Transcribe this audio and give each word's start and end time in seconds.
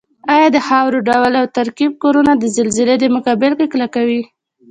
ایا 0.33 0.47
د 0.55 0.57
خاورې 0.67 0.99
ډول 1.09 1.33
او 1.41 1.45
ترکیب 1.57 1.91
کورنه 2.03 2.33
د 2.37 2.43
زلزلې 2.57 2.95
په 3.01 3.07
مقابل 3.15 3.51
کې 3.59 3.67
کلکوي؟ 3.73 4.21